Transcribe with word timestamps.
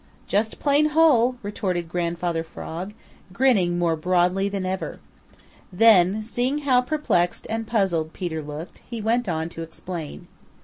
"Just 0.25 0.57
plain 0.57 0.87
hole," 0.89 1.35
retorted 1.43 1.87
Grandfather 1.87 2.43
Frog, 2.43 2.95
grinning 3.31 3.77
more 3.77 3.95
broadly 3.95 4.49
than 4.49 4.65
ever. 4.65 4.99
Then 5.71 6.23
seeing 6.23 6.61
how 6.63 6.81
perplexed 6.81 7.45
and 7.51 7.67
puzzled 7.67 8.11
Peter 8.11 8.41
looked, 8.41 8.79
he 8.89 8.99
went 8.99 9.29
on 9.29 9.47
to 9.49 9.61
explain. 9.61 10.27